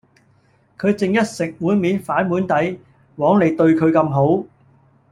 [0.79, 2.79] 佢正一食碗面反碗底！
[3.17, 4.43] 枉你對佢咁好